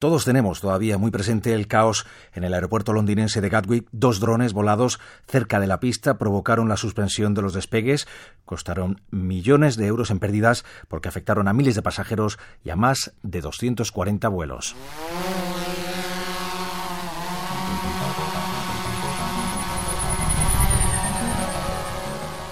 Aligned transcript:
Todos 0.00 0.24
tenemos 0.24 0.62
todavía 0.62 0.96
muy 0.96 1.10
presente 1.10 1.52
el 1.52 1.68
caos 1.68 2.06
en 2.32 2.42
el 2.44 2.54
aeropuerto 2.54 2.94
londinense 2.94 3.42
de 3.42 3.50
Gatwick. 3.50 3.86
Dos 3.92 4.18
drones 4.18 4.54
volados 4.54 4.98
cerca 5.26 5.60
de 5.60 5.66
la 5.66 5.78
pista 5.78 6.16
provocaron 6.16 6.70
la 6.70 6.78
suspensión 6.78 7.34
de 7.34 7.42
los 7.42 7.52
despegues, 7.52 8.08
costaron 8.46 9.02
millones 9.10 9.76
de 9.76 9.86
euros 9.86 10.10
en 10.10 10.18
pérdidas 10.18 10.64
porque 10.88 11.10
afectaron 11.10 11.48
a 11.48 11.52
miles 11.52 11.74
de 11.74 11.82
pasajeros 11.82 12.38
y 12.64 12.70
a 12.70 12.76
más 12.76 13.12
de 13.22 13.42
240 13.42 14.26
vuelos. 14.28 14.74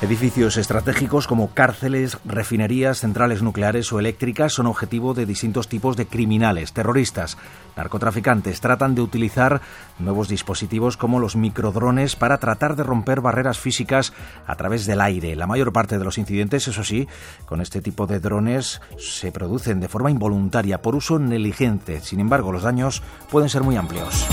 Edificios 0.00 0.56
estratégicos 0.58 1.26
como 1.26 1.50
cárceles, 1.54 2.18
refinerías, 2.24 3.00
centrales 3.00 3.42
nucleares 3.42 3.92
o 3.92 3.98
eléctricas 3.98 4.52
son 4.52 4.66
objetivo 4.66 5.12
de 5.12 5.26
distintos 5.26 5.66
tipos 5.66 5.96
de 5.96 6.06
criminales, 6.06 6.72
terroristas, 6.72 7.36
narcotraficantes. 7.76 8.60
Tratan 8.60 8.94
de 8.94 9.02
utilizar 9.02 9.60
nuevos 9.98 10.28
dispositivos 10.28 10.96
como 10.96 11.18
los 11.18 11.34
microdrones 11.34 12.14
para 12.14 12.38
tratar 12.38 12.76
de 12.76 12.84
romper 12.84 13.20
barreras 13.20 13.58
físicas 13.58 14.12
a 14.46 14.54
través 14.54 14.86
del 14.86 15.00
aire. 15.00 15.34
La 15.34 15.48
mayor 15.48 15.72
parte 15.72 15.98
de 15.98 16.04
los 16.04 16.16
incidentes, 16.16 16.68
eso 16.68 16.84
sí, 16.84 17.08
con 17.44 17.60
este 17.60 17.80
tipo 17.80 18.06
de 18.06 18.20
drones 18.20 18.80
se 18.98 19.32
producen 19.32 19.80
de 19.80 19.88
forma 19.88 20.12
involuntaria 20.12 20.80
por 20.80 20.94
uso 20.94 21.18
negligente. 21.18 22.00
Sin 22.02 22.20
embargo, 22.20 22.52
los 22.52 22.62
daños 22.62 23.02
pueden 23.32 23.48
ser 23.48 23.64
muy 23.64 23.74
amplios. 23.74 24.28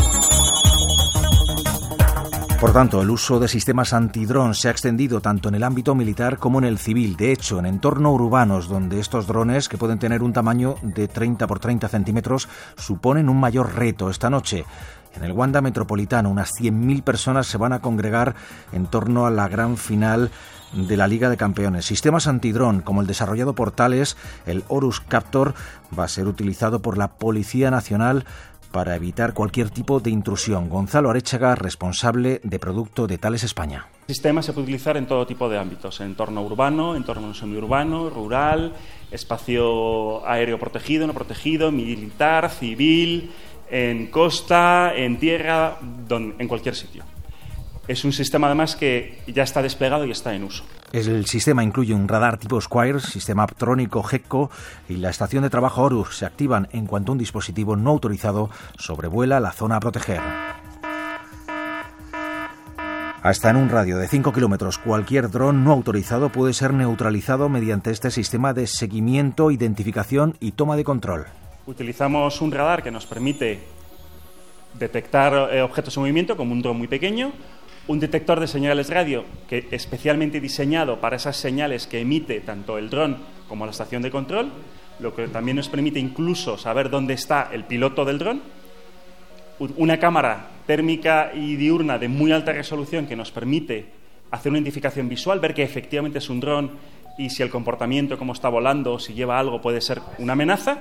Por 2.59 2.72
tanto, 2.72 3.02
el 3.02 3.09
uso 3.09 3.40
de 3.40 3.48
sistemas 3.48 3.94
antidrón 3.94 4.55
se 4.55 4.70
ha 4.70 4.72
extendido 4.72 5.20
tanto 5.20 5.50
en 5.50 5.55
el 5.55 5.63
ámbito 5.63 5.94
militar 5.94 6.38
como 6.38 6.58
en 6.59 6.66
el 6.66 6.80
civil. 6.80 7.16
De 7.18 7.32
hecho, 7.32 7.59
en 7.59 7.66
entornos 7.66 8.13
urbanos 8.13 8.70
donde 8.70 9.00
estos 9.00 9.27
drones, 9.27 9.68
que 9.68 9.77
pueden 9.77 10.00
tener 10.00 10.23
un 10.23 10.34
tamaño 10.34 10.76
de 10.82 11.08
30 11.08 11.46
por 11.48 11.60
30 11.60 11.88
centímetros, 11.90 12.48
suponen 12.77 13.30
un 13.30 13.40
mayor 13.40 13.76
reto. 13.76 14.10
Esta 14.10 14.30
noche, 14.30 14.66
en 15.16 15.23
el 15.23 15.34
Wanda 15.34 15.62
Metropolitano, 15.62 16.30
unas 16.30 16.52
100.000 16.54 17.04
personas 17.04 17.48
se 17.48 17.57
van 17.57 17.74
a 17.74 17.82
congregar 17.82 18.35
en 18.71 18.87
torno 18.87 19.26
a 19.26 19.32
la 19.32 19.48
gran 19.48 19.77
final 19.77 20.32
de 20.74 20.98
la 20.98 21.08
Liga 21.08 21.30
de 21.30 21.37
Campeones. 21.37 21.85
Sistemas 21.85 22.27
antidrón, 22.27 22.82
como 22.82 23.02
el 23.02 23.08
desarrollado 23.08 23.54
por 23.54 23.71
Tales, 23.71 24.18
el 24.46 24.63
Horus 24.68 24.99
Captor, 25.02 25.54
va 25.98 26.05
a 26.05 26.10
ser 26.10 26.27
utilizado 26.27 26.82
por 26.82 26.98
la 26.98 27.13
Policía 27.13 27.71
Nacional 27.71 28.26
para 28.76 28.93
evitar 28.93 29.34
cualquier 29.34 29.70
tipo 29.70 30.01
de 30.01 30.09
intrusión. 30.09 30.68
Gonzalo 30.68 31.09
Arechaga, 31.09 31.55
responsable 31.55 32.41
de 32.43 32.59
producto 32.59 33.07
de 33.07 33.18
Tales 33.18 33.45
España. 33.45 33.87
El 34.09 34.15
sistema 34.15 34.41
se 34.41 34.51
puede 34.51 34.63
utilizar 34.63 34.98
en 34.98 35.05
todo 35.05 35.26
tipo 35.26 35.48
de 35.48 35.57
ámbitos, 35.57 36.01
entorno 36.01 36.41
urbano, 36.41 36.98
entorno 36.98 37.34
semiurbano, 37.34 38.09
rural, 38.09 38.73
espacio 39.12 40.27
aéreo 40.27 40.59
protegido, 40.59 41.07
no 41.07 41.13
protegido, 41.13 41.71
militar, 41.71 42.49
civil, 42.49 43.31
en 43.71 44.07
costa, 44.07 44.93
en 44.93 45.20
tierra, 45.20 45.77
en 46.09 46.48
cualquier 46.49 46.76
sitio. 46.76 47.05
Es 47.88 48.04
un 48.04 48.14
sistema 48.14 48.48
además 48.48 48.76
que 48.76 49.20
ya 49.28 49.44
está 49.44 49.62
desplegado 49.62 50.05
y 50.05 50.12
está 50.12 50.34
en 50.34 50.44
uso. 50.44 50.64
El 50.91 51.26
sistema 51.28 51.64
incluye 51.64 51.94
un 51.94 52.08
radar 52.08 52.38
tipo 52.38 52.60
Squire, 52.60 53.00
sistema 53.00 53.44
optrónico 53.44 54.02
GECO 54.02 54.50
y 54.90 54.96
la 54.96 55.10
estación 55.10 55.44
de 55.44 55.50
trabajo 55.50 55.84
Horus 55.84 56.18
se 56.18 56.26
activan 56.26 56.68
en 56.72 56.88
cuanto 56.88 57.12
un 57.12 57.18
dispositivo 57.18 57.76
no 57.76 57.92
autorizado 57.92 58.50
sobrevuela 58.80 59.40
la 59.40 59.52
zona 59.52 59.76
a 59.76 59.80
proteger. 59.80 60.22
Hasta 63.22 63.50
en 63.50 63.55
un 63.55 63.70
radio 63.70 63.98
de 63.98 64.08
5 64.08 64.34
kilómetros, 64.34 64.78
cualquier 64.78 65.31
dron 65.31 65.64
no 65.64 65.72
autorizado 65.72 66.30
puede 66.30 66.53
ser 66.53 66.74
neutralizado 66.74 67.50
mediante 67.50 67.90
este 67.92 68.12
sistema 68.12 68.53
de 68.53 68.68
seguimiento, 68.68 69.50
identificación 69.50 70.38
y 70.40 70.52
toma 70.52 70.75
de 70.75 70.84
control. 70.84 71.25
Utilizamos 71.66 72.40
un 72.42 72.52
radar 72.52 72.84
que 72.84 72.92
nos 72.92 73.08
permite 73.08 73.59
detectar 74.78 75.50
eh, 75.52 75.62
objetos 75.62 75.97
en 75.97 76.02
movimiento 76.02 76.38
como 76.38 76.53
un 76.53 76.62
dron 76.62 76.78
muy 76.78 76.88
pequeño 76.88 77.31
un 77.88 78.00
detector 78.00 78.40
de 78.40 78.47
señales 78.47 78.90
radio 78.90 79.25
que 79.47 79.68
especialmente 79.72 80.41
diseñado 80.41 81.00
para 81.00 81.18
esas 81.18 81.38
señales 81.38 81.88
que 81.88 82.02
emite 82.02 82.40
tanto 82.42 82.78
el 82.78 82.90
dron 82.90 83.18
como 83.48 83.66
la 83.66 83.72
estación 83.72 84.02
de 84.02 84.12
control, 84.12 84.52
lo 85.00 85.16
que 85.16 85.28
también 85.28 85.58
nos 85.58 85.70
permite 85.70 86.00
incluso 86.00 86.58
saber 86.58 86.90
dónde 86.90 87.14
está 87.14 87.50
el 87.52 87.66
piloto 87.66 88.06
del 88.06 88.18
dron, 88.18 88.42
una 89.78 90.00
cámara 90.00 90.50
térmica 90.66 91.32
y 91.34 91.56
diurna 91.56 91.98
de 91.98 92.08
muy 92.08 92.32
alta 92.32 92.52
resolución 92.52 93.08
que 93.08 93.16
nos 93.16 93.32
permite 93.32 93.86
hacer 94.32 94.50
una 94.50 94.59
identificación 94.59 95.08
visual, 95.08 95.40
ver 95.40 95.54
que 95.54 95.64
efectivamente 95.64 96.18
es 96.18 96.30
un 96.30 96.40
dron 96.40 96.72
y 97.18 97.30
si 97.30 97.44
el 97.44 97.50
comportamiento, 97.50 98.18
cómo 98.18 98.34
está 98.34 98.50
volando, 98.50 99.00
si 99.00 99.14
lleva 99.14 99.40
algo, 99.40 99.62
puede 99.62 99.80
ser 99.80 100.02
una 100.18 100.34
amenaza, 100.34 100.80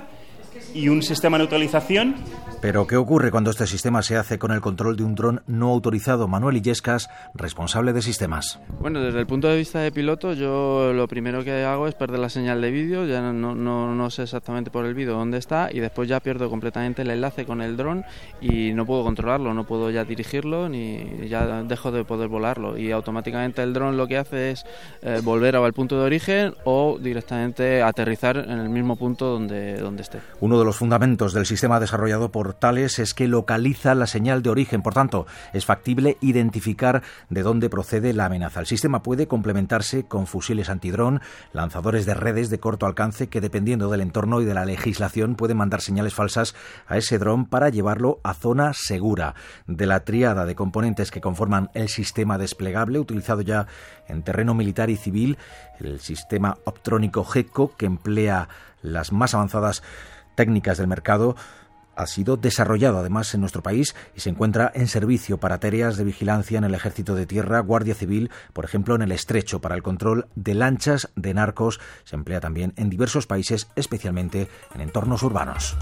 y 0.73 0.89
un 0.89 1.01
sistema 1.01 1.37
de 1.37 1.43
neutralización 1.43 2.15
pero, 2.61 2.87
¿qué 2.87 2.97
ocurre 2.97 3.31
cuando 3.31 3.51
este 3.51 3.67
sistema 3.67 4.01
se 4.01 4.17
hace 4.17 4.39
con 4.39 4.51
el 4.51 4.61
control 4.61 4.95
de 4.95 5.03
un 5.03 5.15
dron 5.15 5.41
no 5.47 5.69
autorizado? 5.69 6.27
Manuel 6.27 6.57
Illescas, 6.57 7.09
responsable 7.33 7.93
de 7.93 8.01
sistemas. 8.01 8.59
Bueno, 8.79 8.99
desde 9.01 9.19
el 9.19 9.27
punto 9.27 9.47
de 9.47 9.57
vista 9.57 9.79
de 9.79 9.91
piloto, 9.91 10.33
yo 10.33 10.91
lo 10.93 11.07
primero 11.07 11.43
que 11.43 11.63
hago 11.63 11.87
es 11.87 11.95
perder 11.95 12.19
la 12.19 12.29
señal 12.29 12.61
de 12.61 12.71
vídeo, 12.71 13.05
ya 13.05 13.21
no, 13.21 13.55
no, 13.55 13.95
no 13.95 14.09
sé 14.09 14.23
exactamente 14.23 14.71
por 14.71 14.85
el 14.85 14.93
vídeo 14.93 15.13
dónde 15.13 15.37
está, 15.37 15.69
y 15.71 15.79
después 15.79 16.09
ya 16.09 16.19
pierdo 16.19 16.49
completamente 16.49 17.01
el 17.01 17.09
enlace 17.09 17.45
con 17.45 17.61
el 17.61 17.77
dron 17.77 18.03
y 18.41 18.73
no 18.73 18.85
puedo 18.85 19.03
controlarlo, 19.03 19.53
no 19.53 19.65
puedo 19.65 19.89
ya 19.89 20.03
dirigirlo 20.03 20.69
ni 20.69 21.27
ya 21.27 21.63
dejo 21.63 21.91
de 21.91 22.03
poder 22.03 22.27
volarlo. 22.27 22.77
Y 22.77 22.91
automáticamente 22.91 23.63
el 23.63 23.73
dron 23.73 23.97
lo 23.97 24.07
que 24.07 24.17
hace 24.17 24.51
es 24.51 24.65
eh, 25.01 25.21
volver 25.23 25.55
al 25.55 25.73
punto 25.73 25.99
de 25.99 26.05
origen 26.05 26.53
o 26.63 26.97
directamente 26.99 27.81
aterrizar 27.81 28.37
en 28.37 28.59
el 28.59 28.69
mismo 28.69 28.95
punto 28.95 29.25
donde, 29.25 29.77
donde 29.77 30.03
esté. 30.03 30.19
Uno 30.39 30.59
de 30.59 30.65
los 30.65 30.75
fundamentos 30.75 31.33
del 31.33 31.45
sistema 31.45 31.79
desarrollado 31.79 32.29
por 32.29 32.44
es 32.75 33.13
que 33.13 33.27
localiza 33.27 33.95
la 33.95 34.07
señal 34.07 34.41
de 34.41 34.49
origen, 34.49 34.81
por 34.81 34.93
tanto, 34.93 35.25
es 35.53 35.65
factible 35.65 36.17
identificar 36.21 37.01
de 37.29 37.41
dónde 37.41 37.69
procede 37.69 38.13
la 38.13 38.25
amenaza. 38.25 38.59
El 38.59 38.65
sistema 38.65 39.01
puede 39.01 39.27
complementarse 39.27 40.05
con 40.05 40.27
fusiles 40.27 40.69
antidrón, 40.69 41.21
lanzadores 41.53 42.05
de 42.05 42.13
redes 42.13 42.49
de 42.49 42.59
corto 42.59 42.85
alcance 42.85 43.27
que 43.27 43.41
dependiendo 43.41 43.89
del 43.89 44.01
entorno 44.01 44.41
y 44.41 44.45
de 44.45 44.53
la 44.53 44.65
legislación 44.65 45.35
pueden 45.35 45.57
mandar 45.57 45.81
señales 45.81 46.13
falsas 46.13 46.55
a 46.87 46.97
ese 46.97 47.17
dron 47.17 47.45
para 47.45 47.69
llevarlo 47.69 48.19
a 48.23 48.33
zona 48.33 48.73
segura. 48.73 49.35
De 49.67 49.85
la 49.85 50.01
triada 50.01 50.45
de 50.45 50.55
componentes 50.55 51.11
que 51.11 51.21
conforman 51.21 51.69
el 51.73 51.89
sistema 51.89 52.37
desplegable 52.37 52.99
utilizado 52.99 53.41
ya 53.41 53.67
en 54.07 54.23
terreno 54.23 54.53
militar 54.53 54.89
y 54.89 54.97
civil, 54.97 55.37
el 55.79 55.99
sistema 55.99 56.57
optrónico 56.65 57.23
GECO 57.23 57.75
que 57.75 57.85
emplea 57.85 58.49
las 58.81 59.11
más 59.11 59.33
avanzadas 59.33 59.83
técnicas 60.35 60.77
del 60.77 60.87
mercado 60.87 61.35
ha 61.95 62.07
sido 62.07 62.37
desarrollado 62.37 62.99
además 62.99 63.33
en 63.33 63.41
nuestro 63.41 63.63
país 63.63 63.95
y 64.15 64.19
se 64.19 64.29
encuentra 64.29 64.71
en 64.73 64.87
servicio 64.87 65.39
para 65.39 65.59
tareas 65.59 65.97
de 65.97 66.03
vigilancia 66.03 66.57
en 66.57 66.63
el 66.63 66.75
Ejército 66.75 67.15
de 67.15 67.25
Tierra, 67.25 67.59
Guardia 67.59 67.95
Civil, 67.95 68.31
por 68.53 68.65
ejemplo 68.65 68.95
en 68.95 69.01
el 69.01 69.11
Estrecho, 69.11 69.61
para 69.61 69.75
el 69.75 69.83
control 69.83 70.27
de 70.35 70.53
lanchas 70.53 71.09
de 71.15 71.33
narcos. 71.33 71.79
Se 72.03 72.15
emplea 72.15 72.39
también 72.39 72.73
en 72.75 72.89
diversos 72.89 73.27
países, 73.27 73.67
especialmente 73.75 74.47
en 74.73 74.81
entornos 74.81 75.23
urbanos. 75.23 75.75